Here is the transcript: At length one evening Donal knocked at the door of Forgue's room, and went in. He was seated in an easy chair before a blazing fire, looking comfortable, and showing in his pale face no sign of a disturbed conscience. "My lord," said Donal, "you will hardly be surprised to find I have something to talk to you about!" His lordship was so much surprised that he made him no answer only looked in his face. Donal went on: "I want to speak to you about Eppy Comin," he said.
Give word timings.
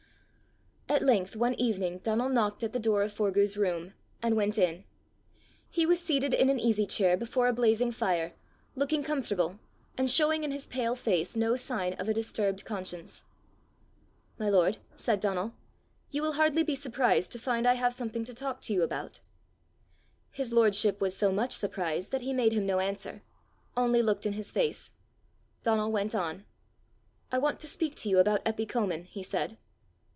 At 0.89 1.01
length 1.03 1.37
one 1.37 1.53
evening 1.53 1.99
Donal 1.99 2.27
knocked 2.27 2.63
at 2.63 2.73
the 2.73 2.79
door 2.79 3.01
of 3.01 3.13
Forgue's 3.13 3.55
room, 3.55 3.93
and 4.21 4.35
went 4.35 4.57
in. 4.57 4.83
He 5.69 5.85
was 5.85 6.01
seated 6.01 6.33
in 6.33 6.49
an 6.49 6.59
easy 6.59 6.85
chair 6.85 7.15
before 7.15 7.47
a 7.47 7.53
blazing 7.53 7.93
fire, 7.93 8.33
looking 8.75 9.01
comfortable, 9.01 9.57
and 9.97 10.09
showing 10.11 10.43
in 10.43 10.51
his 10.51 10.67
pale 10.67 10.93
face 10.93 11.33
no 11.33 11.55
sign 11.55 11.93
of 11.93 12.09
a 12.09 12.13
disturbed 12.13 12.65
conscience. 12.65 13.23
"My 14.37 14.49
lord," 14.49 14.79
said 14.97 15.21
Donal, 15.21 15.53
"you 16.09 16.21
will 16.21 16.33
hardly 16.33 16.61
be 16.61 16.75
surprised 16.75 17.31
to 17.31 17.39
find 17.39 17.65
I 17.65 17.75
have 17.75 17.93
something 17.93 18.25
to 18.25 18.33
talk 18.33 18.59
to 18.63 18.73
you 18.73 18.83
about!" 18.83 19.21
His 20.29 20.51
lordship 20.51 20.99
was 20.99 21.15
so 21.15 21.31
much 21.31 21.55
surprised 21.55 22.11
that 22.11 22.23
he 22.23 22.33
made 22.33 22.51
him 22.51 22.65
no 22.65 22.79
answer 22.81 23.21
only 23.77 24.01
looked 24.01 24.25
in 24.25 24.33
his 24.33 24.51
face. 24.51 24.91
Donal 25.63 25.89
went 25.89 26.13
on: 26.13 26.45
"I 27.31 27.37
want 27.37 27.61
to 27.61 27.67
speak 27.69 27.95
to 27.95 28.09
you 28.09 28.19
about 28.19 28.43
Eppy 28.43 28.67
Comin," 28.67 29.05
he 29.05 29.23
said. 29.23 29.57